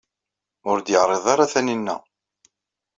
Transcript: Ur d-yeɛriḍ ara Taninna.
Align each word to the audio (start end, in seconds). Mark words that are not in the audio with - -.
Ur 0.69 0.77
d-yeɛriḍ 0.79 1.25
ara 1.33 1.51
Taninna. 1.53 1.95